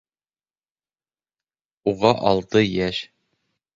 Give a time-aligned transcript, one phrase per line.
[1.93, 3.07] Уға алты йәш